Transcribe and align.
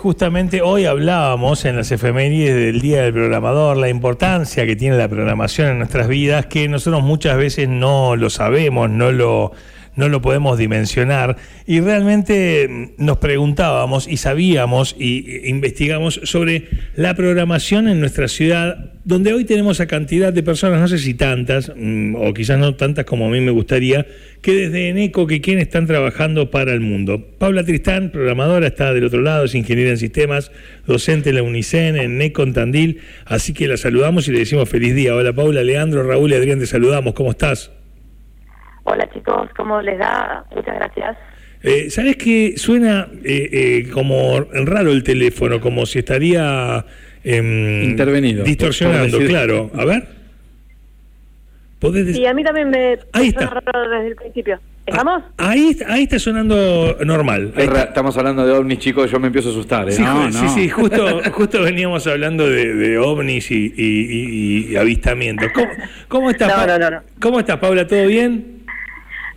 Justamente 0.00 0.62
hoy 0.62 0.84
hablábamos 0.84 1.64
en 1.64 1.74
las 1.74 1.90
efemérides 1.90 2.54
del 2.54 2.80
Día 2.80 3.02
del 3.02 3.12
Programador, 3.12 3.76
la 3.76 3.88
importancia 3.88 4.64
que 4.64 4.76
tiene 4.76 4.96
la 4.96 5.08
programación 5.08 5.70
en 5.70 5.78
nuestras 5.78 6.06
vidas, 6.06 6.46
que 6.46 6.68
nosotros 6.68 7.02
muchas 7.02 7.36
veces 7.36 7.68
no 7.68 8.14
lo 8.14 8.30
sabemos, 8.30 8.88
no 8.88 9.10
lo, 9.10 9.50
no 9.98 10.08
lo 10.08 10.22
podemos 10.22 10.56
dimensionar. 10.56 11.36
Y 11.66 11.80
realmente 11.80 12.94
nos 12.98 13.18
preguntábamos 13.18 14.06
y 14.06 14.16
sabíamos 14.16 14.94
y 14.96 15.48
investigamos 15.48 16.20
sobre 16.22 16.68
la 16.94 17.14
programación 17.14 17.88
en 17.88 17.98
nuestra 17.98 18.28
ciudad, 18.28 18.92
donde 19.04 19.32
hoy 19.32 19.44
tenemos 19.44 19.80
a 19.80 19.88
cantidad 19.88 20.32
de 20.32 20.44
personas, 20.44 20.80
no 20.80 20.86
sé 20.86 20.98
si 20.98 21.14
tantas, 21.14 21.72
mm, 21.74 22.14
o 22.14 22.32
quizás 22.32 22.60
no 22.60 22.76
tantas 22.76 23.06
como 23.06 23.26
a 23.26 23.28
mí 23.28 23.40
me 23.40 23.50
gustaría, 23.50 24.06
que 24.40 24.54
desde 24.54 24.88
ENECO, 24.90 25.26
que 25.26 25.40
quienes 25.40 25.64
están 25.64 25.88
trabajando 25.88 26.48
para 26.52 26.72
el 26.72 26.80
mundo. 26.80 27.32
Paula 27.36 27.64
Tristán, 27.64 28.10
programadora, 28.12 28.68
está 28.68 28.94
del 28.94 29.04
otro 29.04 29.20
lado, 29.20 29.46
es 29.46 29.56
ingeniera 29.56 29.90
en 29.90 29.98
sistemas, 29.98 30.52
docente 30.86 31.30
en 31.30 31.36
la 31.36 31.42
UNICEN, 31.42 31.96
en 31.96 32.12
ENECO, 32.12 32.44
en 32.44 32.52
Tandil, 32.52 32.98
así 33.24 33.52
que 33.52 33.66
la 33.66 33.76
saludamos 33.76 34.28
y 34.28 34.30
le 34.30 34.38
decimos 34.38 34.68
feliz 34.68 34.94
día. 34.94 35.12
Hola 35.16 35.32
Paula, 35.32 35.64
Leandro, 35.64 36.04
Raúl 36.04 36.30
y 36.30 36.36
Adrián, 36.36 36.60
te 36.60 36.66
saludamos, 36.66 37.14
¿cómo 37.14 37.32
estás? 37.32 37.72
Hola 38.90 39.06
chicos, 39.12 39.50
¿cómo 39.54 39.82
les 39.82 39.98
da? 39.98 40.46
Muchas 40.54 40.74
gracias. 40.76 41.16
Eh, 41.62 41.90
¿Sabes 41.90 42.16
que 42.16 42.54
suena 42.56 43.06
eh, 43.22 43.48
eh, 43.52 43.90
como 43.92 44.40
raro 44.40 44.92
el 44.92 45.02
teléfono, 45.02 45.60
como 45.60 45.84
si 45.84 45.98
estaría 45.98 46.86
em, 47.22 47.82
intervenido? 47.82 48.44
Distorsionando, 48.44 49.18
claro. 49.18 49.70
A 49.74 49.84
ver. 49.84 50.08
¿Podés 51.80 52.16
Sí, 52.16 52.24
a 52.24 52.32
mí 52.32 52.42
también 52.42 52.70
me 52.70 52.98
ahí 53.12 53.28
está. 53.28 53.46
raro 53.46 53.90
desde 53.90 54.08
el 54.08 54.16
principio. 54.16 54.58
¿Estamos? 54.86 55.22
Ah, 55.36 55.50
ahí, 55.50 55.76
ahí 55.86 56.04
está 56.04 56.18
sonando 56.18 56.96
normal. 57.04 57.52
Estamos 57.58 58.16
hablando 58.16 58.46
de 58.46 58.52
ovnis, 58.52 58.78
chicos, 58.78 59.10
yo 59.10 59.20
me 59.20 59.26
empiezo 59.26 59.50
a 59.50 59.52
asustar. 59.52 59.86
¿eh? 59.90 59.92
Sí, 59.92 60.02
sí, 60.30 60.48
sí, 60.48 60.68
justo, 60.70 61.20
justo 61.32 61.62
veníamos 61.62 62.06
hablando 62.06 62.48
de, 62.48 62.96
ovnis 62.96 63.50
y, 63.50 64.74
avistamientos. 64.76 65.48
¿Cómo, 65.52 65.68
cómo 66.08 66.30
estás? 66.30 66.66
No, 66.66 66.78
no, 66.78 66.90
no, 66.90 67.02
¿Cómo 67.20 67.38
estás, 67.38 67.58
Paula? 67.58 67.86
¿Todo 67.86 68.06
bien? 68.06 68.57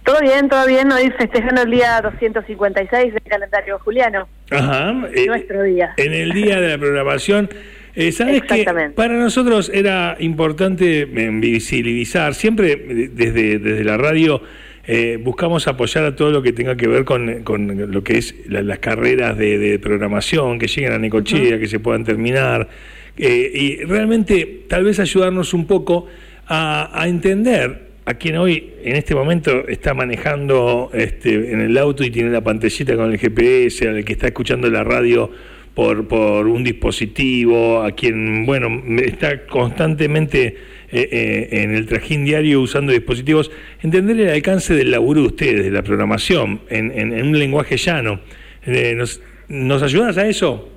Todo 0.04 0.20
bien, 0.22 0.50
todo 0.50 0.66
bien. 0.66 0.92
Hoy 0.92 1.12
festejando 1.18 1.62
el 1.62 1.72
día 1.72 2.02
256 2.02 3.14
del 3.14 3.24
calendario 3.24 3.80
juliano. 3.80 4.28
Ajá. 4.50 4.94
Eh, 5.14 5.28
nuestro 5.28 5.64
día. 5.64 5.94
En 5.98 6.14
el 6.14 6.32
día 6.32 6.60
de 6.60 6.70
la 6.70 6.78
programación. 6.78 7.50
Eh, 7.94 8.12
¿Sabes 8.14 8.44
que 8.44 8.66
para 8.96 9.14
nosotros 9.16 9.70
era 9.74 10.16
importante 10.20 11.02
eh, 11.02 11.30
visibilizar, 11.34 12.34
siempre 12.34 12.78
desde, 13.12 13.60
desde 13.60 13.84
la 13.84 13.98
radio 13.98 14.42
eh, 14.88 15.20
buscamos 15.22 15.68
apoyar 15.68 16.06
a 16.06 16.16
todo 16.16 16.32
lo 16.32 16.42
que 16.42 16.54
tenga 16.54 16.78
que 16.78 16.88
ver 16.88 17.04
con, 17.04 17.44
con 17.44 17.92
lo 17.92 18.04
que 18.04 18.18
es 18.18 18.34
las 18.48 18.80
carreras 18.80 19.38
de, 19.38 19.78
programación, 19.80 20.58
que 20.58 20.68
lleguen 20.68 20.94
a 20.94 20.98
Necochea, 20.98 21.60
que 21.60 21.68
se 21.68 21.80
puedan 21.80 22.04
terminar, 22.04 22.70
y 23.18 23.84
realmente 23.84 24.64
tal 24.68 24.86
vez 24.86 25.00
ayudarnos 25.00 25.54
un 25.54 25.68
poco 25.68 26.08
a, 26.48 26.90
a 27.00 27.08
entender 27.08 27.91
a 28.06 28.16
quien 28.16 28.38
hoy 28.38 28.74
en 28.84 28.96
este 28.96 29.14
momento 29.14 29.68
está 29.68 29.94
manejando 29.94 30.90
este, 30.94 31.52
en 31.52 31.62
el 31.62 31.78
auto 31.78 32.04
y 32.04 32.10
tiene 32.10 32.32
la 32.32 32.42
pantallita 32.42 32.96
con 32.96 33.12
el 33.12 33.20
GPS, 33.20 33.88
al 33.88 34.04
que 34.04 34.14
está 34.14 34.28
escuchando 34.28 34.70
la 34.70 34.84
radio 34.84 35.30
por, 35.76 36.08
por 36.08 36.48
un 36.48 36.64
dispositivo, 36.64 37.82
a 37.84 37.92
quien, 37.92 38.46
bueno, 38.46 38.70
está 39.02 39.46
constantemente 39.46 40.58
eh, 40.92 41.10
eh, 41.12 41.64
en 41.64 41.76
el 41.76 41.86
trajín 41.86 42.26
diario 42.26 42.62
usando 42.62 42.92
dispositivos, 42.92 43.52
entender 43.82 44.20
el 44.20 44.30
alcance 44.30 44.74
del 44.74 44.92
laburo 44.92 45.22
de 45.22 45.28
ustedes, 45.28 45.64
de 45.64 45.72
la 45.72 45.84
programación, 45.84 46.62
en, 46.70 46.92
en, 46.92 47.14
un 47.26 47.38
lenguaje 47.38 47.78
llano. 47.78 48.20
Eh, 48.66 48.94
¿nos, 48.96 49.22
¿Nos 49.48 49.84
ayudas 49.84 50.18
a 50.18 50.28
eso? 50.28 50.70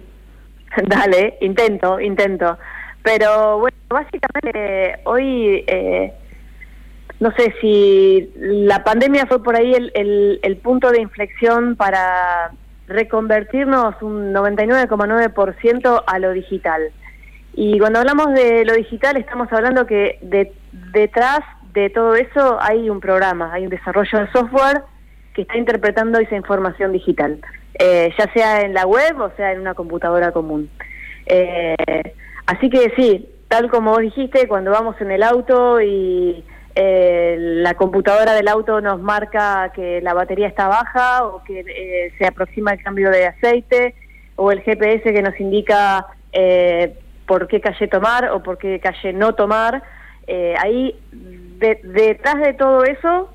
Dale, 0.86 1.34
intento, 1.40 1.98
intento. 2.00 2.58
Pero 3.02 3.58
bueno, 3.58 3.76
básicamente 3.88 5.00
hoy 5.04 5.64
no 7.20 7.32
sé 7.36 7.54
si 7.60 8.32
la 8.36 8.82
pandemia 8.84 9.26
fue 9.26 9.42
por 9.42 9.56
ahí 9.56 9.72
el, 9.72 10.40
el, 10.42 10.56
punto 10.56 10.90
de 10.90 11.00
inflexión 11.00 11.76
para 11.76 12.50
reconvertirnos 12.86 14.00
un 14.02 14.34
99,9% 14.34 16.02
a 16.06 16.18
lo 16.18 16.32
digital. 16.32 16.82
Y 17.54 17.78
cuando 17.78 18.00
hablamos 18.00 18.34
de 18.34 18.64
lo 18.64 18.74
digital 18.74 19.16
estamos 19.16 19.52
hablando 19.52 19.86
que 19.86 20.18
detrás 20.92 21.40
de 21.72 21.88
todo 21.90 22.14
eso 22.14 22.58
hay 22.60 22.90
un 22.90 23.00
programa, 23.00 23.52
hay 23.52 23.64
un 23.64 23.70
desarrollo 23.70 24.18
de 24.20 24.32
software 24.32 24.82
que 25.34 25.42
está 25.42 25.56
interpretando 25.56 26.18
esa 26.18 26.36
información 26.36 26.92
digital, 26.92 27.40
eh, 27.78 28.12
ya 28.18 28.32
sea 28.32 28.60
en 28.62 28.74
la 28.74 28.86
web 28.86 29.20
o 29.20 29.30
sea 29.36 29.52
en 29.52 29.60
una 29.60 29.74
computadora 29.74 30.32
común. 30.32 30.68
Eh, 31.26 31.76
así 32.46 32.68
que 32.70 32.92
sí, 32.96 33.28
tal 33.48 33.70
como 33.70 33.92
vos 33.92 34.00
dijiste, 34.00 34.48
cuando 34.48 34.72
vamos 34.72 35.00
en 35.00 35.10
el 35.10 35.22
auto 35.22 35.80
y 35.80 36.44
eh, 36.76 37.36
la 37.38 37.74
computadora 37.74 38.34
del 38.34 38.48
auto 38.48 38.80
nos 38.80 39.00
marca 39.00 39.70
que 39.74 40.00
la 40.00 40.12
batería 40.12 40.48
está 40.48 40.66
baja 40.66 41.24
o 41.24 41.44
que 41.44 41.60
eh, 41.60 42.12
se 42.18 42.26
aproxima 42.26 42.72
el 42.72 42.82
cambio 42.82 43.10
de 43.10 43.26
aceite 43.26 43.94
o 44.34 44.50
el 44.50 44.60
GPS 44.62 45.12
que 45.12 45.22
nos 45.22 45.38
indica 45.38 46.06
eh, 46.32 46.98
por 47.26 47.46
qué 47.46 47.60
calle 47.60 47.86
tomar 47.86 48.30
o 48.30 48.42
por 48.42 48.58
qué 48.58 48.80
calle 48.80 49.12
no 49.12 49.34
tomar. 49.34 49.84
Eh, 50.26 50.54
ahí, 50.58 50.98
detrás 51.12 52.40
de 52.40 52.54
todo 52.54 52.84
eso, 52.84 53.30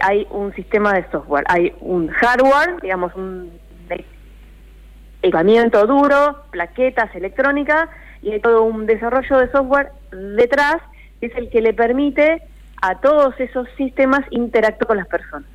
hay 0.00 0.26
un 0.30 0.52
sistema 0.54 0.92
de 0.92 1.04
software, 1.12 1.44
hay 1.46 1.72
un 1.80 2.08
hardware, 2.08 2.80
digamos, 2.82 3.14
un 3.14 3.52
equipamiento 5.22 5.86
duro, 5.86 6.42
plaquetas 6.50 7.14
electrónicas, 7.14 7.88
y 8.20 8.32
hay 8.32 8.40
todo 8.40 8.64
un 8.64 8.86
desarrollo 8.86 9.38
de 9.38 9.50
software 9.52 9.90
detrás, 10.10 10.76
que 11.20 11.26
es 11.26 11.36
el 11.36 11.50
que 11.50 11.60
le 11.60 11.72
permite 11.72 12.42
a 12.80 13.00
todos 13.00 13.38
esos 13.38 13.68
sistemas 13.76 14.20
interactúa 14.30 14.88
con 14.88 14.96
las 14.96 15.06
personas. 15.06 15.48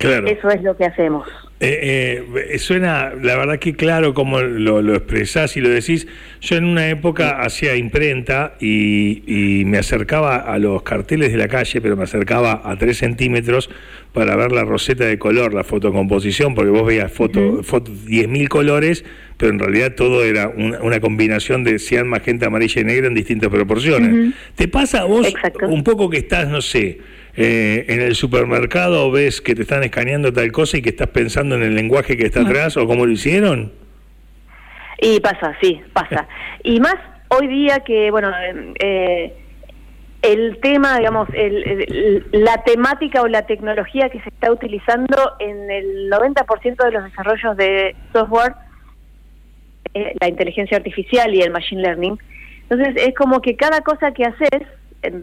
Claro. 0.00 0.28
Eso 0.28 0.48
es 0.48 0.62
lo 0.62 0.74
que 0.78 0.86
hacemos. 0.86 1.28
Eh, 1.62 2.24
eh, 2.52 2.58
suena, 2.58 3.12
la 3.20 3.36
verdad 3.36 3.58
que 3.58 3.76
claro 3.76 4.14
como 4.14 4.40
lo, 4.40 4.80
lo, 4.80 4.94
expresás 4.94 5.58
y 5.58 5.60
lo 5.60 5.68
decís. 5.68 6.08
Yo 6.40 6.56
en 6.56 6.64
una 6.64 6.88
época 6.88 7.42
hacía 7.42 7.76
imprenta 7.76 8.54
y, 8.60 9.62
me 9.66 9.76
acercaba 9.76 10.36
a 10.36 10.58
los 10.58 10.82
carteles 10.84 11.32
de 11.32 11.36
la 11.36 11.48
calle, 11.48 11.82
pero 11.82 11.98
me 11.98 12.04
acercaba 12.04 12.62
a 12.64 12.76
tres 12.76 12.96
centímetros 12.96 13.68
para 14.14 14.36
ver 14.36 14.52
la 14.52 14.64
roseta 14.64 15.04
de 15.04 15.18
color, 15.18 15.52
la 15.52 15.64
fotocomposición, 15.64 16.54
porque 16.54 16.70
vos 16.70 16.86
veías 16.86 17.12
fotos, 17.12 17.66
foto, 17.66 17.92
10.000 17.92 18.48
colores, 18.48 19.04
pero 19.36 19.52
en 19.52 19.58
realidad 19.58 19.94
todo 19.94 20.24
era 20.24 20.48
una, 20.48 20.98
combinación 21.00 21.62
de 21.62 21.78
cian, 21.78 22.08
magenta, 22.08 22.46
amarilla 22.46 22.80
y 22.80 22.84
negra 22.84 23.06
en 23.06 23.14
distintas 23.14 23.50
proporciones. 23.50 24.34
¿Te 24.54 24.66
pasa 24.66 25.02
a 25.02 25.04
vos 25.04 25.30
un 25.68 25.84
poco 25.84 26.08
que 26.08 26.16
estás, 26.16 26.48
no 26.48 26.62
sé, 26.62 27.00
eh, 27.36 27.86
en 27.88 28.00
el 28.00 28.14
supermercado 28.14 29.10
ves 29.10 29.40
que 29.40 29.54
te 29.54 29.62
están 29.62 29.82
escaneando 29.82 30.32
tal 30.32 30.50
cosa 30.52 30.78
y 30.78 30.82
que 30.82 30.90
estás 30.90 31.08
pensando 31.08 31.54
en 31.54 31.62
el 31.62 31.74
lenguaje 31.74 32.16
que 32.16 32.26
está 32.26 32.42
atrás 32.42 32.76
o 32.76 32.86
cómo 32.86 33.06
lo 33.06 33.12
hicieron? 33.12 33.72
Y 35.00 35.20
pasa, 35.20 35.56
sí, 35.60 35.80
pasa. 35.92 36.28
Y 36.62 36.80
más 36.80 36.96
hoy 37.28 37.46
día 37.46 37.80
que, 37.80 38.10
bueno, 38.10 38.30
eh, 38.80 39.32
el 40.22 40.58
tema, 40.60 40.98
digamos, 40.98 41.28
la 42.32 42.62
temática 42.64 43.22
o 43.22 43.28
la 43.28 43.46
tecnología 43.46 44.10
que 44.10 44.20
se 44.20 44.28
está 44.28 44.52
utilizando 44.52 45.16
en 45.38 45.70
el 45.70 46.10
90% 46.10 46.84
de 46.84 46.90
los 46.90 47.04
desarrollos 47.04 47.56
de 47.56 47.96
software, 48.12 48.52
eh, 49.94 50.14
la 50.20 50.28
inteligencia 50.28 50.76
artificial 50.76 51.34
y 51.34 51.40
el 51.40 51.50
machine 51.50 51.82
learning. 51.82 52.18
Entonces 52.68 53.02
es 53.08 53.14
como 53.14 53.40
que 53.40 53.56
cada 53.56 53.80
cosa 53.80 54.12
que 54.12 54.24
haces, 54.24 54.62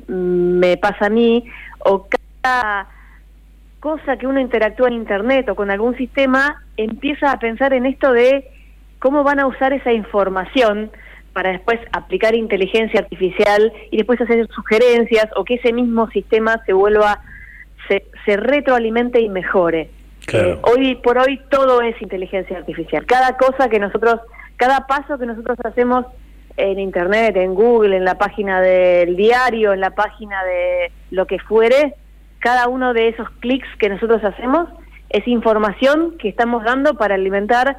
me 0.07 0.77
pasa 0.77 1.07
a 1.07 1.09
mí, 1.09 1.45
o 1.79 2.07
cada 2.41 2.88
cosa 3.79 4.17
que 4.17 4.27
uno 4.27 4.39
interactúa 4.39 4.88
en 4.88 4.95
Internet 4.95 5.49
o 5.49 5.55
con 5.55 5.71
algún 5.71 5.95
sistema, 5.97 6.63
empieza 6.77 7.31
a 7.31 7.39
pensar 7.39 7.73
en 7.73 7.85
esto 7.85 8.11
de 8.11 8.49
cómo 8.99 9.23
van 9.23 9.39
a 9.39 9.47
usar 9.47 9.73
esa 9.73 9.93
información 9.93 10.91
para 11.33 11.51
después 11.51 11.79
aplicar 11.91 12.33
inteligencia 12.33 13.01
artificial 13.01 13.71
y 13.91 13.97
después 13.97 14.19
hacer 14.19 14.47
sugerencias 14.47 15.27
o 15.35 15.44
que 15.44 15.56
ese 15.56 15.71
mismo 15.71 16.09
sistema 16.09 16.62
se 16.65 16.73
vuelva, 16.73 17.21
se, 17.88 18.06
se 18.25 18.38
retroalimente 18.38 19.21
y 19.21 19.30
mejore. 19.30 19.91
Eh, 20.33 20.59
hoy 20.63 20.95
por 20.95 21.18
hoy 21.19 21.39
todo 21.50 21.81
es 21.81 22.01
inteligencia 22.01 22.57
artificial. 22.57 23.06
Cada 23.06 23.38
cosa 23.38 23.69
que 23.69 23.80
nosotros, 23.80 24.19
cada 24.57 24.88
paso 24.88 25.18
que 25.18 25.25
nosotros 25.25 25.57
hacemos 25.63 26.06
en 26.57 26.80
internet, 26.80 27.38
en 27.38 27.54
Google, 27.54 27.95
en 27.95 28.04
la 28.04 28.18
página 28.18 28.59
del 28.62 29.15
diario, 29.15 29.74
en 29.74 29.80
la 29.80 29.92
página 29.92 30.44
de 30.44 30.92
lo 31.12 31.25
que 31.27 31.39
fuere, 31.39 31.94
cada 32.39 32.68
uno 32.68 32.94
de 32.94 33.09
esos 33.09 33.30
clics 33.39 33.68
que 33.80 33.89
nosotros 33.89 34.24
hacemos 34.24 34.68
es 35.09 35.27
información 35.27 36.18
que 36.19 36.30
estamos 36.30 36.63
dando 36.63 36.95
para 36.95 37.15
alimentar 37.15 37.77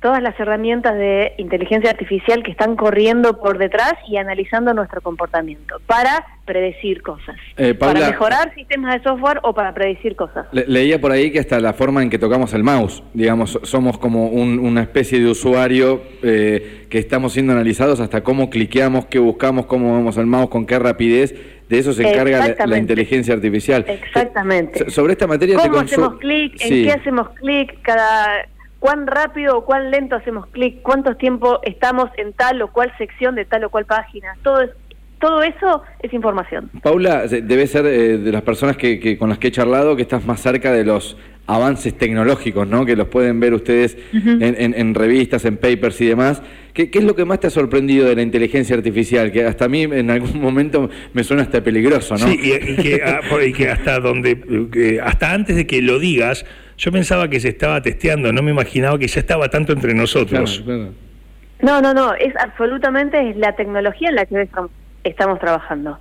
todas 0.00 0.22
las 0.22 0.38
herramientas 0.38 0.94
de 0.96 1.32
inteligencia 1.38 1.90
artificial 1.90 2.42
que 2.42 2.50
están 2.50 2.76
corriendo 2.76 3.40
por 3.40 3.58
detrás 3.58 3.94
y 4.08 4.16
analizando 4.16 4.74
nuestro 4.74 5.00
comportamiento 5.00 5.80
para 5.86 6.24
predecir 6.44 7.02
cosas, 7.02 7.36
eh, 7.56 7.74
para 7.74 8.00
mejorar 8.10 8.54
sistemas 8.54 8.94
de 8.94 9.02
software 9.02 9.40
o 9.42 9.52
para 9.52 9.74
predecir 9.74 10.14
cosas. 10.14 10.46
leía 10.52 11.00
por 11.00 11.10
ahí 11.10 11.32
que 11.32 11.40
hasta 11.40 11.58
la 11.60 11.72
forma 11.72 12.02
en 12.02 12.10
que 12.10 12.18
tocamos 12.18 12.54
el 12.54 12.62
mouse, 12.62 13.02
digamos, 13.14 13.58
somos 13.62 13.98
como 13.98 14.28
una 14.28 14.82
especie 14.82 15.18
de 15.18 15.28
usuario 15.28 16.02
eh, 16.22 16.86
que 16.88 16.98
estamos 16.98 17.32
siendo 17.32 17.52
analizados 17.52 17.98
hasta 18.00 18.22
cómo 18.22 18.48
cliqueamos, 18.48 19.06
qué 19.06 19.18
buscamos, 19.18 19.66
cómo 19.66 19.88
movemos 19.90 20.16
el 20.18 20.26
mouse, 20.26 20.50
con 20.50 20.66
qué 20.66 20.78
rapidez. 20.78 21.34
De 21.68 21.80
eso 21.80 21.92
se 21.92 22.08
encarga 22.08 22.54
la, 22.64 22.78
inteligencia 22.78 23.34
artificial. 23.34 23.84
Exactamente. 23.88 24.88
sobre 24.88 25.14
esta 25.14 25.26
materia... 25.26 25.56
¿Cómo 25.56 25.80
hacemos 25.80 26.16
clic? 26.18 26.54
¿En 26.60 26.84
qué 26.84 26.92
hacemos 26.92 27.30
clic? 27.30 27.82
Cada 27.82 28.46
cuán 28.78 29.06
rápido 29.06 29.58
o 29.58 29.64
cuán 29.64 29.90
lento 29.90 30.16
hacemos 30.16 30.46
clic, 30.48 30.82
cuánto 30.82 31.16
tiempo 31.16 31.60
estamos 31.62 32.10
en 32.16 32.32
tal 32.32 32.62
o 32.62 32.68
cual 32.68 32.92
sección 32.98 33.34
de 33.34 33.44
tal 33.44 33.64
o 33.64 33.70
cual 33.70 33.84
página. 33.84 34.36
Todo 34.42 34.66
todo 35.18 35.42
eso 35.42 35.82
es 36.02 36.12
información. 36.12 36.70
Paula, 36.82 37.26
debe 37.26 37.66
ser 37.66 37.86
eh, 37.86 38.18
de 38.18 38.32
las 38.32 38.42
personas 38.42 38.76
que, 38.76 39.16
con 39.18 39.30
las 39.30 39.38
que 39.38 39.48
he 39.48 39.50
charlado 39.50 39.96
que 39.96 40.02
estás 40.02 40.26
más 40.26 40.40
cerca 40.40 40.72
de 40.72 40.84
los 40.84 41.16
avances 41.46 41.96
tecnológicos, 41.96 42.66
¿no? 42.66 42.84
Que 42.84 42.96
los 42.96 43.08
pueden 43.08 43.38
ver 43.40 43.54
ustedes 43.54 43.96
en, 44.12 44.94
revistas, 44.94 45.44
en 45.44 45.56
papers 45.56 46.00
y 46.00 46.06
demás. 46.06 46.42
¿Qué, 46.74 46.90
es 46.92 47.04
lo 47.04 47.14
que 47.14 47.24
más 47.24 47.40
te 47.40 47.46
ha 47.46 47.50
sorprendido 47.50 48.08
de 48.08 48.16
la 48.16 48.22
inteligencia 48.22 48.76
artificial? 48.76 49.30
Que 49.30 49.44
hasta 49.44 49.66
a 49.66 49.68
mí 49.68 49.82
en 49.82 50.10
algún 50.10 50.40
momento 50.40 50.90
me 51.14 51.22
suena 51.22 51.44
hasta 51.44 51.62
peligroso, 51.62 52.16
¿no? 52.18 52.26
Sí, 52.26 52.38
y, 52.42 52.76
que, 52.76 53.00
ah, 53.04 53.20
que, 53.56 53.70
hasta 53.70 54.00
donde, 54.00 55.00
hasta 55.02 55.32
antes 55.32 55.56
de 55.56 55.66
que 55.66 55.80
lo 55.82 56.00
digas, 56.00 56.44
yo 56.78 56.92
pensaba 56.92 57.28
que 57.28 57.40
se 57.40 57.48
estaba 57.48 57.80
testeando, 57.80 58.32
no 58.32 58.42
me 58.42 58.50
imaginaba 58.50 58.98
que 58.98 59.08
ya 59.08 59.20
estaba 59.20 59.48
tanto 59.48 59.72
entre 59.72 59.94
nosotros. 59.94 60.62
No, 61.60 61.80
no, 61.80 61.94
no, 61.94 62.14
es 62.14 62.34
absolutamente 62.36 63.30
es 63.30 63.36
la 63.36 63.54
tecnología 63.54 64.10
en 64.10 64.16
la 64.16 64.26
que 64.26 64.48
estamos 65.04 65.38
trabajando. 65.38 65.98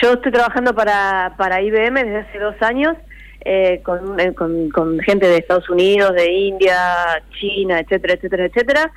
Yo 0.00 0.14
estoy 0.14 0.32
trabajando 0.32 0.74
para, 0.74 1.34
para 1.36 1.60
IBM 1.60 2.02
desde 2.04 2.18
hace 2.18 2.38
dos 2.38 2.54
años 2.62 2.96
eh, 3.44 3.82
con, 3.84 4.18
eh, 4.18 4.32
con, 4.34 4.70
con 4.70 4.98
gente 5.00 5.26
de 5.26 5.36
Estados 5.36 5.68
Unidos, 5.68 6.14
de 6.14 6.32
India, 6.32 7.22
China, 7.38 7.78
etcétera, 7.78 8.14
etcétera, 8.14 8.46
etcétera. 8.46 8.92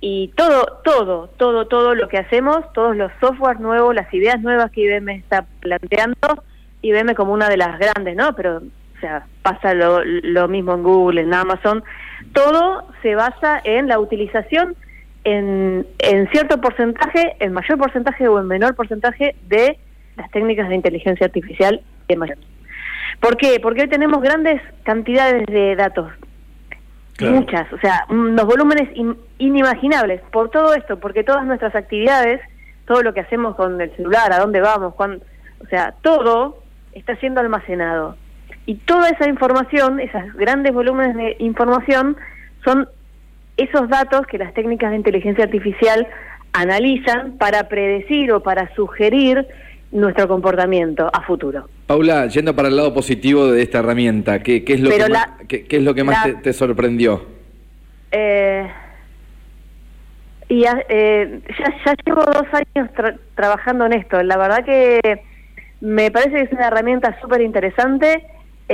Y 0.00 0.32
todo, 0.34 0.80
todo, 0.82 1.28
todo, 1.36 1.68
todo 1.68 1.94
lo 1.94 2.08
que 2.08 2.18
hacemos, 2.18 2.64
todos 2.72 2.96
los 2.96 3.12
softwares 3.20 3.60
nuevos, 3.60 3.94
las 3.94 4.12
ideas 4.12 4.40
nuevas 4.40 4.72
que 4.72 4.80
IBM 4.80 5.10
está 5.10 5.46
planteando, 5.60 6.42
IBM 6.82 7.14
como 7.14 7.32
una 7.32 7.48
de 7.48 7.56
las 7.56 7.78
grandes, 7.78 8.16
¿no? 8.16 8.34
Pero 8.34 8.62
sea, 9.02 9.26
pasa 9.42 9.74
lo, 9.74 10.02
lo 10.04 10.48
mismo 10.48 10.74
en 10.74 10.82
Google, 10.82 11.20
en 11.20 11.34
Amazon, 11.34 11.84
todo 12.32 12.88
se 13.02 13.14
basa 13.14 13.60
en 13.64 13.88
la 13.88 13.98
utilización 13.98 14.76
en, 15.24 15.86
en 15.98 16.28
cierto 16.30 16.60
porcentaje, 16.60 17.36
en 17.40 17.52
mayor 17.52 17.78
porcentaje 17.78 18.26
o 18.28 18.40
en 18.40 18.46
menor 18.46 18.74
porcentaje 18.74 19.34
de 19.48 19.78
las 20.16 20.30
técnicas 20.30 20.68
de 20.68 20.76
inteligencia 20.76 21.26
artificial 21.26 21.80
de 22.08 22.16
mayor. 22.16 22.38
¿Por 23.20 23.36
qué? 23.36 23.60
Porque 23.60 23.82
hoy 23.82 23.88
tenemos 23.88 24.20
grandes 24.22 24.60
cantidades 24.82 25.46
de 25.46 25.76
datos, 25.76 26.10
muchas, 27.20 27.72
o 27.72 27.78
sea, 27.78 28.04
unos 28.08 28.44
volúmenes 28.46 28.88
inimaginables 29.38 30.20
por 30.32 30.50
todo 30.50 30.74
esto, 30.74 30.98
porque 30.98 31.22
todas 31.22 31.44
nuestras 31.44 31.74
actividades, 31.76 32.40
todo 32.86 33.02
lo 33.02 33.14
que 33.14 33.20
hacemos 33.20 33.54
con 33.54 33.80
el 33.80 33.94
celular, 33.94 34.32
a 34.32 34.40
dónde 34.40 34.60
vamos, 34.60 34.94
cuándo, 34.94 35.24
o 35.60 35.66
sea, 35.66 35.94
todo 36.02 36.62
está 36.92 37.14
siendo 37.16 37.40
almacenado. 37.40 38.16
Y 38.66 38.76
toda 38.76 39.08
esa 39.08 39.28
información, 39.28 39.98
esos 40.00 40.32
grandes 40.34 40.72
volúmenes 40.72 41.16
de 41.16 41.36
información, 41.40 42.16
son 42.64 42.88
esos 43.56 43.88
datos 43.88 44.26
que 44.26 44.38
las 44.38 44.54
técnicas 44.54 44.90
de 44.90 44.96
inteligencia 44.96 45.44
artificial 45.44 46.06
analizan 46.52 47.38
para 47.38 47.68
predecir 47.68 48.32
o 48.32 48.42
para 48.42 48.72
sugerir 48.74 49.46
nuestro 49.90 50.28
comportamiento 50.28 51.10
a 51.12 51.22
futuro. 51.22 51.68
Paula, 51.86 52.26
yendo 52.26 52.54
para 52.54 52.68
el 52.68 52.76
lado 52.76 52.94
positivo 52.94 53.48
de 53.48 53.62
esta 53.62 53.80
herramienta, 53.80 54.42
¿qué, 54.42 54.64
es, 54.66 54.80
lo 54.80 54.90
que 54.90 55.08
más, 55.08 55.28
qué, 55.48 55.66
es 55.68 55.82
lo 55.82 55.94
que 55.94 56.04
más 56.04 56.42
te, 56.42 56.52
sorprendió? 56.52 57.22
Eh, 58.10 58.70
y 60.48 60.60
ya, 60.60 60.82
eh, 60.88 61.40
ya, 61.58 61.94
llevo 62.04 62.22
dos 62.22 62.46
años 62.52 62.90
trabajando 63.34 63.86
en 63.86 63.94
esto. 63.94 64.22
La 64.22 64.36
verdad 64.36 64.64
que 64.64 65.22
me 65.80 66.10
parece 66.10 66.36
que 66.36 66.42
es 66.42 66.52
una 66.52 66.68
herramienta 66.68 67.18
súper 67.20 67.42
interesante 67.42 68.22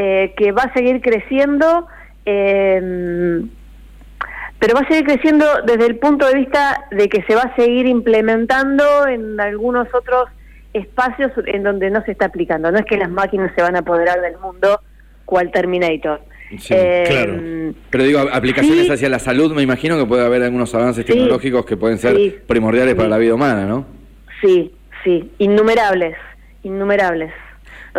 eh, 0.01 0.33
que 0.37 0.53
va 0.53 0.63
a 0.63 0.73
seguir 0.75 1.01
creciendo, 1.01 1.89
eh, 2.25 3.43
pero 4.61 4.75
va 4.75 4.83
a 4.83 4.87
seguir 4.87 5.05
creciendo 5.05 5.45
desde 5.67 5.87
el 5.87 5.97
punto 5.97 6.25
de 6.25 6.35
vista 6.35 6.85
de 6.93 7.09
que 7.09 7.25
se 7.25 7.35
va 7.35 7.43
a 7.43 7.57
seguir 7.57 7.87
implementando 7.87 9.09
en 9.09 9.41
algunos 9.41 9.93
otros 9.93 10.29
espacios 10.73 11.33
en 11.47 11.65
donde 11.65 11.91
no 11.91 12.01
se 12.05 12.13
está 12.13 12.27
aplicando. 12.27 12.71
No 12.71 12.79
es 12.79 12.85
que 12.85 12.97
las 12.97 13.11
máquinas 13.11 13.51
se 13.57 13.63
van 13.63 13.75
a 13.75 13.81
apoderar 13.81 14.21
del 14.21 14.39
mundo 14.39 14.81
cual 15.25 15.51
Terminator. 15.51 16.21
Eh, 16.71 17.05
claro. 17.09 17.75
Pero 17.91 18.05
digo, 18.05 18.21
aplicaciones 18.33 18.89
hacia 18.89 19.09
la 19.09 19.19
salud, 19.19 19.53
me 19.53 19.63
imagino 19.63 19.99
que 19.99 20.07
puede 20.07 20.25
haber 20.25 20.45
algunos 20.45 20.73
avances 20.77 21.05
tecnológicos 21.05 21.67
que 21.67 21.77
pueden 21.77 21.99
ser 21.99 22.45
primordiales 22.47 22.95
para 22.95 23.09
la 23.09 23.19
vida 23.19 23.35
humana, 23.35 23.67
¿no? 23.67 23.85
Sí, 24.41 24.73
sí, 25.03 25.29
innumerables, 25.39 26.15
innumerables. 26.63 27.33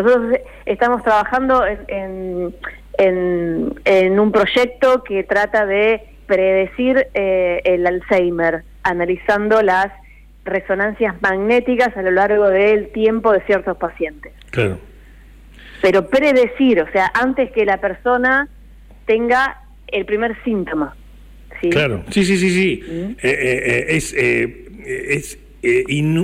Nosotros 0.01 0.39
estamos 0.65 1.03
trabajando 1.03 1.65
en, 1.65 2.55
en, 2.97 4.19
un 4.19 4.31
proyecto 4.31 5.03
que 5.03 5.23
trata 5.23 5.65
de 5.65 6.01
predecir 6.25 7.07
eh, 7.13 7.61
el 7.65 7.85
Alzheimer, 7.85 8.63
analizando 8.83 9.61
las 9.61 9.87
resonancias 10.45 11.21
magnéticas 11.21 11.95
a 11.97 12.01
lo 12.01 12.11
largo 12.11 12.47
del 12.47 12.91
tiempo 12.91 13.33
de 13.33 13.41
ciertos 13.41 13.75
pacientes. 13.77 14.31
Claro. 14.51 14.77
Pero 15.81 16.07
predecir, 16.07 16.81
o 16.81 16.91
sea, 16.91 17.11
antes 17.13 17.51
que 17.51 17.65
la 17.65 17.81
persona 17.81 18.47
tenga 19.05 19.63
el 19.87 20.05
primer 20.05 20.41
síntoma. 20.43 20.95
¿sí? 21.61 21.69
Claro, 21.71 22.03
sí, 22.09 22.23
sí, 22.23 22.37
sí, 22.37 22.49
sí. 22.49 22.83
¿Mm? 22.87 23.11
Eh, 23.11 23.17
eh, 23.21 23.85
es, 23.89 24.13
es 24.13 25.39
eh, 25.61 25.83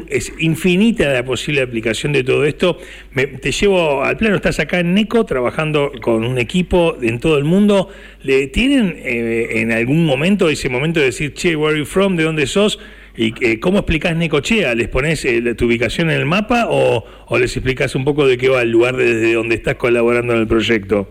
es 0.09 0.31
infinita 0.39 1.11
la 1.11 1.25
posible 1.25 1.61
aplicación 1.61 2.13
de 2.13 2.23
todo 2.23 2.45
esto. 2.45 2.77
te 3.13 3.51
llevo 3.51 4.03
al 4.03 4.17
plano, 4.17 4.35
estás 4.35 4.59
acá 4.59 4.79
en 4.79 4.93
NECO 4.93 5.25
trabajando 5.25 5.91
con 6.01 6.23
un 6.23 6.37
equipo 6.37 6.95
en 7.01 7.19
todo 7.19 7.37
el 7.37 7.43
mundo. 7.43 7.89
¿Le 8.23 8.47
tienen 8.47 8.95
eh, 8.97 9.61
en 9.61 9.71
algún 9.71 10.05
momento 10.05 10.49
ese 10.49 10.69
momento 10.69 10.99
de 10.99 11.07
decir, 11.07 11.33
che, 11.33 11.55
where 11.55 11.71
are 11.71 11.79
you 11.79 11.85
from? 11.85 12.15
¿De 12.15 12.23
dónde 12.23 12.47
sos? 12.47 12.79
¿Y 13.17 13.33
eh, 13.45 13.59
cómo 13.59 13.79
explicás 13.79 14.15
Necochea? 14.15 14.75
¿Les 14.75 14.87
pones 14.87 15.25
tu 15.57 15.65
ubicación 15.65 16.09
en 16.09 16.17
el 16.17 16.25
mapa 16.25 16.67
o, 16.69 17.05
o 17.27 17.37
les 17.37 17.55
explicás 17.55 17.95
un 17.95 18.05
poco 18.05 18.27
de 18.27 18.37
qué 18.37 18.49
va 18.49 18.61
el 18.61 18.71
lugar 18.71 18.95
desde 18.95 19.33
donde 19.33 19.55
estás 19.55 19.75
colaborando 19.75 20.33
en 20.33 20.39
el 20.39 20.47
proyecto? 20.47 21.09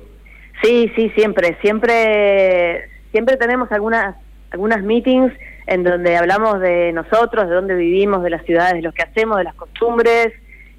Sí, 0.62 0.90
sí, 0.96 1.10
siempre. 1.14 1.56
Siempre, 1.60 2.88
siempre 3.12 3.36
tenemos 3.36 3.70
algunas, 3.70 4.16
algunas 4.50 4.82
meetings 4.82 5.32
en 5.66 5.82
donde 5.82 6.16
hablamos 6.16 6.60
de 6.60 6.92
nosotros, 6.92 7.48
de 7.48 7.54
dónde 7.54 7.74
vivimos, 7.74 8.22
de 8.22 8.30
las 8.30 8.44
ciudades, 8.44 8.74
de 8.74 8.82
lo 8.82 8.92
que 8.92 9.02
hacemos, 9.02 9.38
de 9.38 9.44
las 9.44 9.54
costumbres, 9.54 10.32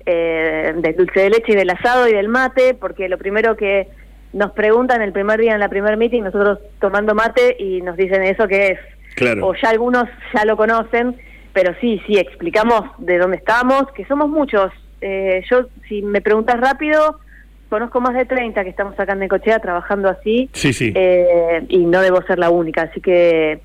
eh, 0.06 0.74
del 0.76 0.96
dulce 0.96 1.22
de 1.22 1.30
leche 1.32 1.54
y 1.54 1.56
del 1.56 1.70
asado 1.72 2.08
y 2.08 2.14
del 2.14 2.28
mate, 2.28 2.76
porque 2.76 3.10
lo 3.10 3.18
primero 3.18 3.56
que 3.56 3.88
nos 4.34 4.52
preguntan 4.52 5.02
el 5.02 5.12
primer 5.12 5.40
día 5.40 5.54
en 5.54 5.60
la 5.60 5.70
primer 5.70 5.98
meeting, 5.98 6.24
nosotros 6.24 6.60
tomando 6.80 7.16
mate 7.16 7.56
y 7.58 7.82
nos 7.82 7.98
dicen 7.98 8.22
eso 8.24 8.48
que 8.48 8.68
es. 8.72 8.80
Claro. 9.16 9.48
O 9.48 9.56
ya 9.56 9.70
algunos 9.70 10.06
ya 10.34 10.44
lo 10.46 10.58
conocen, 10.58 11.16
pero 11.54 11.74
sí, 11.80 12.02
sí, 12.06 12.18
explicamos 12.18 12.82
de 12.98 13.18
dónde 13.18 13.38
estamos, 13.38 13.86
que 13.96 14.06
somos 14.06 14.30
muchos. 14.30 14.72
Eh, 15.02 15.42
yo, 15.50 15.68
si 15.88 16.02
me 16.02 16.20
preguntas 16.22 16.60
rápido, 16.60 17.20
conozco 17.70 18.02
más 18.02 18.14
de 18.14 18.26
30 18.26 18.64
que 18.64 18.70
estamos 18.70 19.00
acá 19.00 19.14
en 19.14 19.20
Necochea 19.20 19.60
trabajando 19.60 20.10
así. 20.10 20.50
Sí, 20.54 20.74
sí. 20.74 20.92
Eh, 20.94 21.64
y 21.70 21.86
no 21.86 22.02
debo 22.02 22.22
ser 22.24 22.40
la 22.40 22.50
única, 22.50 22.84
así 22.84 23.00
que 23.00 23.62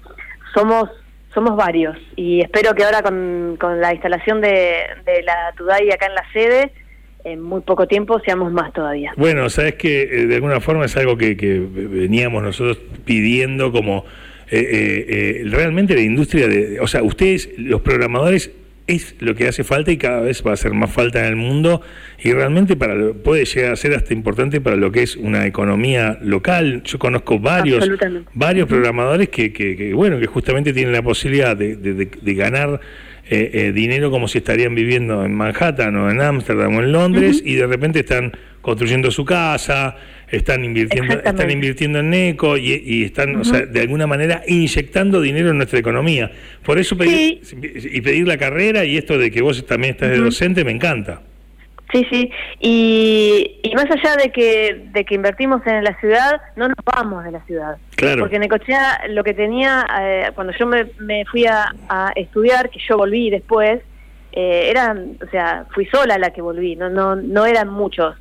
somos 0.54 0.88
somos 1.34 1.56
varios 1.56 1.96
y 2.16 2.40
espero 2.40 2.74
que 2.74 2.84
ahora 2.84 3.02
con, 3.02 3.56
con 3.58 3.80
la 3.80 3.92
instalación 3.92 4.40
de, 4.40 4.76
de 5.04 5.22
la 5.22 5.52
TUDAI 5.56 5.90
acá 5.90 6.06
en 6.06 6.14
la 6.14 6.32
sede, 6.32 6.72
en 7.24 7.40
muy 7.40 7.60
poco 7.60 7.86
tiempo 7.86 8.20
seamos 8.20 8.52
más 8.52 8.72
todavía. 8.72 9.12
Bueno, 9.16 9.48
sabes 9.50 9.74
que 9.74 10.02
eh, 10.02 10.26
de 10.26 10.34
alguna 10.34 10.60
forma 10.60 10.86
es 10.86 10.96
algo 10.96 11.16
que, 11.16 11.36
que 11.36 11.60
veníamos 11.60 12.42
nosotros 12.42 12.78
pidiendo 13.04 13.72
como 13.72 14.04
eh, 14.50 15.06
eh, 15.08 15.42
realmente 15.46 15.94
la 15.94 16.00
industria 16.00 16.48
de, 16.48 16.80
o 16.80 16.86
sea, 16.86 17.02
ustedes, 17.02 17.50
los 17.56 17.82
programadores, 17.82 18.50
es 18.94 19.14
lo 19.20 19.34
que 19.34 19.48
hace 19.48 19.64
falta 19.64 19.90
y 19.92 19.96
cada 19.96 20.20
vez 20.20 20.44
va 20.44 20.50
a 20.50 20.54
hacer 20.54 20.72
más 20.72 20.90
falta 20.90 21.20
en 21.20 21.26
el 21.26 21.36
mundo 21.36 21.82
y 22.22 22.32
realmente 22.32 22.76
para 22.76 22.94
puede 23.12 23.44
llegar 23.44 23.72
a 23.72 23.76
ser 23.76 23.94
hasta 23.94 24.12
importante 24.12 24.60
para 24.60 24.76
lo 24.76 24.92
que 24.92 25.02
es 25.02 25.16
una 25.16 25.46
economía 25.46 26.18
local. 26.22 26.82
Yo 26.84 26.98
conozco 26.98 27.38
varios 27.38 27.88
varios 28.34 28.68
programadores 28.68 29.28
que, 29.28 29.52
que, 29.52 29.92
bueno 29.94 30.18
que 30.18 30.26
justamente 30.26 30.72
tienen 30.72 30.92
la 30.92 31.02
posibilidad 31.02 31.56
de, 31.56 31.76
de, 31.76 32.34
ganar 32.34 32.80
dinero 33.28 34.10
como 34.10 34.26
si 34.26 34.38
estarían 34.38 34.74
viviendo 34.74 35.24
en 35.24 35.34
Manhattan 35.34 35.94
o 35.96 36.10
en 36.10 36.20
Ámsterdam 36.20 36.76
o 36.76 36.80
en 36.80 36.92
Londres 36.92 37.42
y 37.44 37.54
de 37.54 37.66
repente 37.66 38.00
están 38.00 38.32
construyendo 38.60 39.10
su 39.10 39.24
casa, 39.24 39.96
están 40.30 40.64
invirtiendo, 40.64 41.14
están 41.14 41.50
invirtiendo 41.50 42.00
en 42.00 42.10
NECO 42.10 42.56
y, 42.56 43.04
están, 43.04 43.36
o 43.36 43.44
sea, 43.44 43.66
de 43.66 43.80
alguna 43.80 44.06
manera 44.06 44.42
inyectando 44.46 45.20
dinero 45.20 45.50
en 45.50 45.56
nuestra 45.56 45.78
economía. 45.78 46.30
Por 46.64 46.78
eso 46.78 46.96
pedir, 46.96 47.40
y 47.62 48.00
pedir 48.00 48.26
la 48.26 48.38
carrera 48.38 48.84
y 48.84 48.96
esto 48.96 49.18
de 49.18 49.30
que 49.30 49.42
vos 49.42 49.64
también 49.66 49.94
estás 49.94 50.10
de 50.10 50.18
docente 50.18 50.64
me 50.64 50.70
encanta. 50.70 51.22
Sí, 51.92 52.06
sí, 52.08 52.30
y, 52.60 53.58
y, 53.64 53.74
más 53.74 53.86
allá 53.90 54.14
de 54.14 54.30
que, 54.30 54.86
de 54.92 55.04
que 55.04 55.16
invertimos 55.16 55.66
en 55.66 55.82
la 55.82 55.98
ciudad, 55.98 56.40
no 56.54 56.68
nos 56.68 56.76
vamos 56.84 57.24
de 57.24 57.32
la 57.32 57.40
ciudad. 57.46 57.78
Claro. 57.96 58.22
Porque 58.22 58.38
Necochea 58.38 59.08
lo 59.08 59.24
que 59.24 59.34
tenía, 59.34 59.84
eh, 60.00 60.30
cuando 60.36 60.52
yo 60.56 60.66
me, 60.66 60.86
me 61.00 61.24
fui 61.24 61.46
a, 61.46 61.74
a, 61.88 62.12
estudiar, 62.14 62.70
que 62.70 62.78
yo 62.88 62.96
volví 62.96 63.28
después, 63.30 63.80
eh, 64.32 64.68
eran, 64.70 65.16
o 65.26 65.30
sea, 65.30 65.66
fui 65.74 65.86
sola 65.86 66.16
la 66.16 66.30
que 66.30 66.40
volví, 66.40 66.76
no 66.76 66.88
no 66.88 67.16
no 67.16 67.46
eran 67.46 67.68
muchos. 67.68 68.16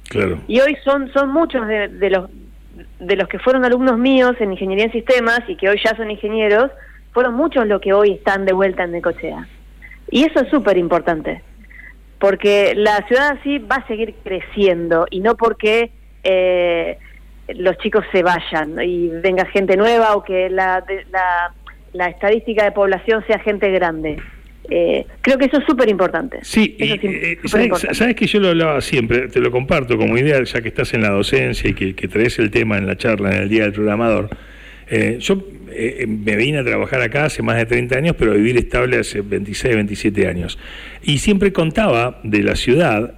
Y 0.48 0.60
hoy 0.60 0.76
son 0.84 1.12
son 1.14 1.30
muchos 1.32 1.68
de, 1.68 2.10
los 2.10 2.30
de 3.00 3.16
los 3.16 3.28
que 3.28 3.38
fueron 3.40 3.64
alumnos 3.64 3.98
míos 3.98 4.36
en 4.40 4.52
ingeniería 4.52 4.86
en 4.86 4.92
sistemas 4.92 5.42
y 5.48 5.56
que 5.56 5.70
hoy 5.70 5.80
ya 5.84 5.96
son 5.96 6.10
ingenieros, 6.10 6.72
fueron 7.12 7.36
muchos 7.36 7.68
los 7.68 7.80
que 7.80 7.94
hoy 7.94 8.14
están 8.14 8.46
de 8.46 8.54
vuelta 8.54 8.84
en 8.84 8.92
Necochea. 8.94 9.48
Y 10.10 10.24
eso 10.24 10.40
es 10.40 10.50
súper 10.50 10.78
importante, 10.78 11.44
porque 12.18 12.74
la 12.76 13.06
ciudad 13.08 13.38
así 13.40 13.60
va 13.60 13.76
a 13.76 13.88
seguir 13.88 14.16
creciendo 14.24 15.06
y 15.12 15.20
no 15.20 15.36
porque 15.36 15.92
eh, 16.24 16.98
los 17.50 17.78
chicos 17.78 18.04
se 18.12 18.24
vayan 18.24 18.82
y 18.82 19.10
venga 19.10 19.46
gente 19.46 19.78
nueva 19.78 20.16
o 20.16 20.24
que 20.24 20.50
la, 20.50 20.84
la, 21.12 21.54
la 21.94 22.08
estadística 22.08 22.64
de 22.64 22.72
población 22.72 23.24
sea 23.28 23.38
gente 23.38 23.70
grande. 23.70 24.18
Eh, 24.70 25.06
creo 25.22 25.38
que 25.38 25.46
eso 25.46 25.58
es 25.58 25.66
súper 25.66 25.90
importante. 25.90 26.40
Sí, 26.44 26.76
eh, 26.80 27.38
sabes, 27.92 28.16
que 28.16 28.28
yo 28.28 28.40
lo 28.40 28.50
hablaba 28.50 28.82
siempre, 28.82 29.28
te 29.28 29.40
lo 29.40 29.52
comparto 29.52 29.98
como 29.98 30.18
idea, 30.18 30.42
ya 30.44 30.62
que 30.62 30.68
estás 30.68 30.94
en 30.94 31.02
la 31.02 31.10
docencia 31.10 31.70
y 31.70 31.74
que, 31.74 32.08
traes 32.08 32.40
el 32.40 32.52
tema 32.52 32.78
en 32.78 32.86
la 32.86 32.96
charla 32.96 33.36
en 33.36 33.44
el 33.44 33.50
Día 33.50 33.64
del 33.64 33.74
Programador. 33.74 34.30
Eh, 34.90 35.18
yo 35.20 35.44
me 36.08 36.36
vine 36.36 36.60
a 36.60 36.64
trabajar 36.64 37.02
acá 37.02 37.26
hace 37.26 37.42
más 37.42 37.58
de 37.58 37.66
30 37.66 37.98
años, 37.98 38.16
pero 38.18 38.32
a 38.32 38.36
vivir 38.36 38.58
estable 38.58 38.98
hace 38.98 39.22
26, 39.22 39.76
27 39.76 40.28
años. 40.28 40.60
Y 41.04 41.20
siempre 41.20 41.54
contaba 41.54 42.20
de 42.24 42.44
la 42.44 42.56
ciudad, 42.56 43.16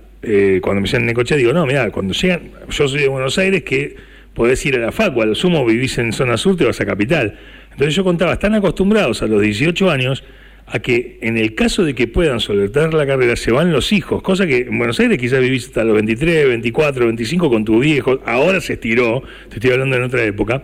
cuando 0.62 0.82
me 0.82 0.82
decían 0.82 1.08
en 1.08 1.16
coche 1.16 1.36
digo, 1.36 1.54
no, 1.54 1.66
mira, 1.66 1.90
cuando 1.92 2.14
llegan, 2.14 2.42
yo 2.70 2.88
soy 2.88 3.02
de 3.02 3.08
Buenos 3.08 3.38
Aires, 3.38 3.64
que 3.64 3.96
podés 4.34 4.66
ir 4.66 4.76
a 4.76 4.80
la 4.80 4.92
facu, 4.92 5.22
a 5.22 5.26
lo 5.26 5.36
sumo 5.36 5.66
vivís 5.66 5.98
en 5.98 6.14
zona 6.14 6.38
sur, 6.38 6.56
te 6.56 6.66
vas 6.66 6.80
a 6.80 6.86
capital. 6.86 7.38
Entonces 7.72 7.96
yo 7.96 8.04
contaba, 8.04 8.34
están 8.34 8.54
acostumbrados 8.54 9.22
a 9.22 9.28
los 9.28 9.42
18 9.42 9.90
años 9.90 10.24
a 10.72 10.80
que 10.80 11.18
en 11.22 11.38
el 11.38 11.54
caso 11.54 11.84
de 11.84 11.94
que 11.94 12.08
puedan 12.08 12.40
solventar 12.40 12.94
la 12.94 13.06
carrera 13.06 13.36
se 13.36 13.52
van 13.52 13.72
los 13.74 13.92
hijos, 13.92 14.22
cosa 14.22 14.48
que 14.48 14.60
en 14.60 14.78
Buenos 14.78 15.00
Aires 15.02 15.18
quizás 15.18 15.42
vivís 15.42 15.66
hasta 15.66 15.84
los 15.84 15.96
23, 15.96 16.48
24, 16.48 17.06
25 17.08 17.50
con 17.50 17.66
tu 17.66 17.80
viejo, 17.80 18.20
ahora 18.26 18.62
se 18.62 18.74
estiró, 18.74 19.22
te 19.50 19.56
estoy 19.56 19.72
hablando 19.72 19.98
en 19.98 20.04
otra 20.04 20.24
época, 20.24 20.64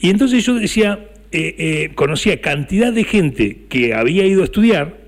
y 0.00 0.10
entonces 0.10 0.44
yo 0.44 0.54
decía, 0.54 1.06
eh, 1.30 1.54
eh, 1.56 1.90
conocía 1.94 2.40
cantidad 2.40 2.92
de 2.92 3.04
gente 3.04 3.58
que 3.68 3.94
había 3.94 4.26
ido 4.26 4.42
a 4.42 4.46
estudiar, 4.46 5.04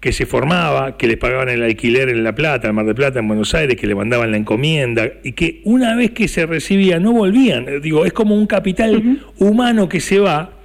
que 0.00 0.12
se 0.12 0.24
formaba, 0.24 0.96
que 0.96 1.06
les 1.06 1.18
pagaban 1.18 1.50
el 1.50 1.62
alquiler 1.62 2.08
en 2.08 2.24
La 2.24 2.34
Plata, 2.34 2.68
en 2.68 2.74
Mar 2.74 2.86
del 2.86 2.94
Plata, 2.94 3.18
en 3.18 3.28
Buenos 3.28 3.54
Aires, 3.54 3.76
que 3.76 3.86
le 3.86 3.94
mandaban 3.94 4.30
la 4.30 4.38
encomienda, 4.38 5.10
y 5.22 5.32
que 5.32 5.60
una 5.64 5.94
vez 5.94 6.12
que 6.12 6.26
se 6.26 6.46
recibía 6.46 6.98
no 6.98 7.12
volvían. 7.12 7.82
Digo, 7.82 8.06
es 8.06 8.14
como 8.14 8.34
un 8.34 8.46
capital 8.46 9.20
humano 9.38 9.90
que 9.90 10.00
se 10.00 10.18
va 10.18 10.59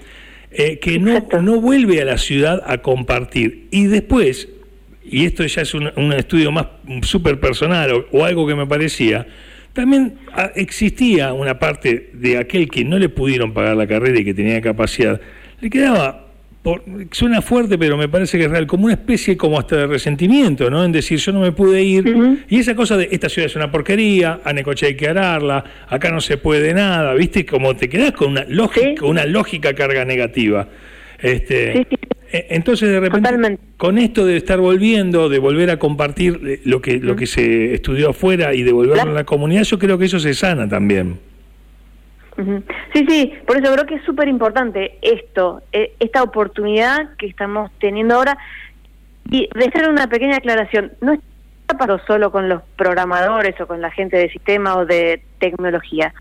eh, 0.57 0.79
que 0.79 0.99
no, 0.99 1.27
no 1.41 1.59
vuelve 1.59 2.01
a 2.01 2.05
la 2.05 2.17
ciudad 2.17 2.63
a 2.65 2.77
compartir. 2.79 3.67
Y 3.71 3.85
después, 3.85 4.47
y 5.03 5.25
esto 5.25 5.45
ya 5.45 5.61
es 5.61 5.73
un, 5.73 6.13
estudio 6.13 6.51
más 6.51 6.67
súper 7.01 7.39
personal 7.39 8.05
o, 8.11 8.23
algo 8.23 8.47
que 8.47 8.55
me 8.55 8.65
parecía, 8.65 9.27
también 9.73 10.15
ah, 10.33 10.51
existía 10.55 11.33
una 11.33 11.59
parte 11.59 12.09
de 12.13 12.37
aquel 12.37 12.69
que 12.69 12.85
no 12.85 12.97
le 12.97 13.09
pudieron 13.09 13.53
pagar 13.53 13.75
la 13.75 13.85
carrera 13.85 14.19
y 14.19 14.23
que 14.23 14.33
tenía 14.33 14.61
capacidad, 14.61 15.19
le 15.59 15.69
quedaba 15.69 16.24
suena 17.11 17.41
fuerte, 17.41 17.77
pero 17.77 17.97
me 17.97 18.07
parece 18.07 18.37
que 18.37 18.45
es 18.45 18.51
real, 18.51 18.67
como 18.67 18.85
una 18.85 18.93
especie 18.93 19.37
como 19.37 19.59
hasta 19.59 19.75
de 19.75 19.87
resentimiento, 19.87 20.69
¿no? 20.69 20.83
En 20.83 20.91
decir, 20.91 21.19
yo 21.19 21.31
no 21.31 21.41
me 21.41 21.51
pude 21.51 21.83
ir. 21.83 22.45
Y 22.49 22.59
esa 22.59 22.75
cosa 22.75 22.97
de, 22.97 23.09
esta 23.11 23.29
ciudad 23.29 23.47
es 23.47 23.55
una 23.55 23.71
porquería, 23.71 24.41
a 24.43 24.53
Necoche 24.53 24.87
hay 24.87 24.95
que 24.95 25.07
ararla, 25.07 25.63
acá 25.87 26.11
no 26.11 26.21
se 26.21 26.37
puede 26.37 26.73
nada, 26.73 27.13
¿viste? 27.13 27.45
Como 27.45 27.75
te 27.75 27.89
quedas 27.89 28.11
con 28.13 28.31
una 28.31 28.45
lógica, 28.47 29.05
una 29.05 29.25
lógica 29.25 29.73
carga 29.73 30.05
negativa. 30.05 30.67
Este, 31.19 31.87
e, 32.31 32.47
Entonces, 32.49 32.89
de 32.89 32.99
repente, 32.99 33.57
con 33.77 33.97
esto 33.97 34.25
de 34.25 34.37
estar 34.37 34.59
volviendo, 34.59 35.29
de 35.29 35.39
volver 35.39 35.69
a 35.69 35.79
compartir 35.79 36.39
eh, 36.45 36.61
lo 36.65 36.81
que, 36.81 36.99
lo 36.99 37.15
que 37.15 37.27
se 37.27 37.73
estudió 37.73 38.09
afuera 38.09 38.53
y 38.53 38.63
devolverlo 38.63 39.11
a 39.11 39.13
la 39.13 39.23
comunidad, 39.23 39.63
yo 39.63 39.79
creo 39.79 39.97
que 39.97 40.05
eso 40.05 40.19
se 40.19 40.33
sana 40.33 40.67
también. 40.67 41.17
Sí, 42.93 43.05
sí, 43.07 43.33
por 43.47 43.57
eso 43.57 43.71
creo 43.73 43.85
que 43.85 43.95
es 43.95 44.03
súper 44.03 44.27
importante 44.27 44.97
esto, 45.01 45.61
e, 45.71 45.93
esta 45.99 46.21
oportunidad 46.23 47.15
que 47.17 47.27
estamos 47.27 47.71
teniendo 47.79 48.15
ahora. 48.15 48.37
Y 49.31 49.49
de 49.55 49.65
hacer 49.65 49.89
una 49.89 50.07
pequeña 50.07 50.37
aclaración, 50.37 50.91
no 51.01 51.13
está 51.13 51.77
para 51.77 51.97
solo 52.05 52.31
con 52.31 52.47
los 52.49 52.61
programadores 52.77 53.59
o 53.59 53.67
con 53.67 53.81
la 53.81 53.89
gente 53.89 54.17
de 54.17 54.29
sistema 54.29 54.75
o 54.75 54.85
de 54.85 55.23
tecnología. 55.39 56.13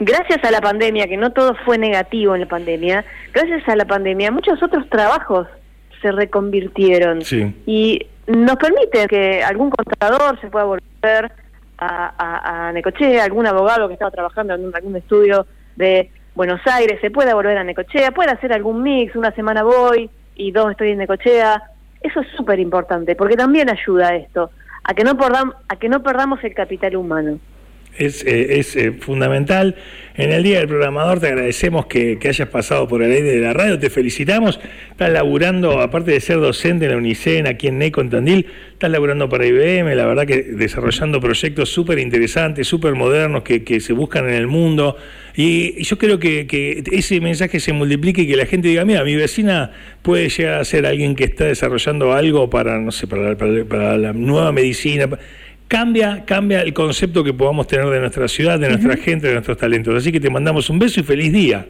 Gracias 0.00 0.42
a 0.42 0.50
la 0.50 0.60
pandemia, 0.60 1.06
que 1.06 1.16
no 1.16 1.32
todo 1.32 1.54
fue 1.64 1.78
negativo 1.78 2.34
en 2.34 2.40
la 2.40 2.48
pandemia, 2.48 3.04
gracias 3.32 3.68
a 3.68 3.76
la 3.76 3.84
pandemia 3.84 4.32
muchos 4.32 4.60
otros 4.62 4.88
trabajos 4.90 5.46
se 6.02 6.10
reconvirtieron 6.10 7.20
y 7.64 8.00
nos 8.26 8.56
permite 8.56 9.06
que 9.06 9.42
algún 9.44 9.70
contador 9.70 10.40
se 10.40 10.48
pueda 10.48 10.64
volver 10.64 11.32
a, 11.86 12.68
a, 12.68 12.72
Necochea, 12.72 13.24
algún 13.24 13.46
abogado 13.46 13.88
que 13.88 13.94
estaba 13.94 14.10
trabajando 14.10 14.54
en 14.54 14.70
algún 14.74 14.96
estudio 14.96 15.46
de 15.76 16.10
Buenos 16.34 16.60
Aires 16.66 17.00
se 17.00 17.10
pueda 17.10 17.34
volver 17.34 17.56
a 17.56 17.64
Necochea, 17.64 18.10
puede 18.10 18.32
hacer 18.32 18.52
algún 18.52 18.82
mix, 18.82 19.14
una 19.16 19.32
semana 19.32 19.62
voy 19.62 20.10
y 20.34 20.50
dos 20.50 20.70
estoy 20.70 20.90
en 20.90 20.98
Necochea. 20.98 21.62
Eso 22.00 22.20
es 22.20 22.26
súper 22.36 22.58
importante 22.58 23.14
porque 23.14 23.36
también 23.36 23.70
ayuda 23.70 24.08
a 24.08 24.16
esto, 24.16 24.50
a 24.82 24.94
que 24.94 25.04
no 25.04 25.16
a 25.68 25.76
que 25.76 25.88
no 25.88 26.02
perdamos 26.02 26.42
el 26.42 26.54
capital 26.54 26.96
humano 26.96 27.38
es, 27.98 28.24
eh, 28.24 28.60
eh, 28.60 28.92
fundamental. 28.98 29.76
En 30.16 30.30
el 30.30 30.44
Día 30.44 30.60
del 30.60 30.68
Programador 30.68 31.18
te 31.18 31.26
agradecemos 31.26 31.86
que, 31.86 32.18
hayas 32.24 32.48
pasado 32.48 32.86
por 32.86 33.02
el 33.02 33.10
aire 33.10 33.32
de 33.32 33.40
la 33.40 33.52
radio, 33.52 33.80
te 33.80 33.90
felicitamos. 33.90 34.60
Estás 34.92 35.10
laburando, 35.10 35.80
aparte 35.80 36.12
de 36.12 36.20
ser 36.20 36.38
docente 36.38 36.84
en 36.84 36.92
la 36.92 36.98
UNICEN, 36.98 37.48
aquí 37.48 37.66
en 37.66 37.78
NECO, 37.78 38.00
en 38.00 38.10
Tandil, 38.10 38.46
estás 38.72 38.92
laburando 38.92 39.28
para 39.28 39.44
IBM, 39.44 39.92
la 39.96 40.06
verdad 40.06 40.24
que 40.24 40.42
desarrollando 40.42 41.20
proyectos 41.20 41.68
súper 41.70 41.98
interesantes, 41.98 42.68
súper 42.68 42.94
modernos 42.94 43.42
que, 43.42 43.80
se 43.80 43.92
buscan 43.92 44.28
en 44.28 44.34
el 44.34 44.46
mundo. 44.46 44.96
Y, 45.34 45.82
yo 45.82 45.98
creo 45.98 46.20
que, 46.20 46.84
ese 46.92 47.20
mensaje 47.20 47.58
se 47.58 47.72
multiplique 47.72 48.22
y 48.22 48.28
que 48.28 48.36
la 48.36 48.46
gente 48.46 48.68
diga, 48.68 48.84
mira, 48.84 49.02
mi 49.02 49.16
vecina 49.16 49.72
puede 50.02 50.28
llegar 50.28 50.60
a 50.60 50.64
ser 50.64 50.86
alguien 50.86 51.16
que 51.16 51.24
está 51.24 51.46
desarrollando 51.46 52.12
algo 52.12 52.48
para, 52.48 52.78
no 52.78 52.92
sé, 52.92 53.08
para 53.08 53.98
la 53.98 54.12
nueva 54.12 54.52
medicina 54.52 55.08
cambia, 55.68 56.24
cambia 56.24 56.62
el 56.62 56.72
concepto 56.72 57.24
que 57.24 57.32
podamos 57.32 57.66
tener 57.66 57.86
de 57.86 58.00
nuestra 58.00 58.28
ciudad, 58.28 58.58
de 58.58 58.68
nuestra 58.68 58.96
gente, 58.96 59.26
de 59.26 59.34
nuestros 59.34 59.58
talentos. 59.58 59.94
Así 59.94 60.12
que 60.12 60.20
te 60.20 60.30
mandamos 60.30 60.70
un 60.70 60.78
beso 60.78 61.00
y 61.00 61.02
feliz 61.02 61.32
día. 61.32 61.66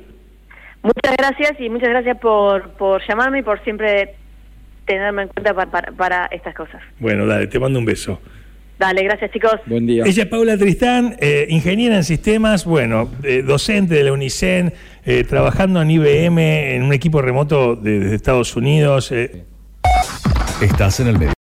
Muchas 0.82 1.16
gracias 1.16 1.52
y 1.60 1.70
muchas 1.70 1.88
gracias 1.88 2.18
por, 2.18 2.70
por 2.72 3.00
llamarme 3.08 3.38
y 3.38 3.42
por 3.42 3.62
siempre 3.64 4.16
tenerme 4.86 5.22
en 5.22 5.28
cuenta 5.28 5.54
para, 5.96 6.26
estas 6.26 6.54
cosas. 6.54 6.82
Bueno, 6.98 7.26
dale, 7.26 7.46
te 7.46 7.58
mando 7.58 7.78
un 7.78 7.84
beso. 7.84 8.20
Dale, 8.78 9.02
gracias 9.04 9.30
chicos. 9.30 9.54
Buen 9.66 9.86
día. 9.86 10.02
Ella 10.04 10.24
es 10.24 10.28
Paula 10.28 10.58
Tristán, 10.58 11.16
eh, 11.20 11.46
ingeniera 11.48 11.96
en 11.96 12.04
sistemas, 12.04 12.64
bueno, 12.64 13.08
eh, 13.22 13.42
docente 13.42 13.94
de 13.94 14.04
la 14.04 14.12
UNICEN, 14.12 14.74
eh, 15.06 15.24
trabajando 15.24 15.80
en 15.80 15.90
IBM 15.90 16.74
en 16.74 16.82
un 16.82 16.92
equipo 16.92 17.22
remoto 17.22 17.76
desde 17.76 18.14
Estados 18.14 18.54
Unidos. 18.56 19.12
Estás 20.60 21.00
en 21.00 21.06
el 21.06 21.18
medio. 21.18 21.32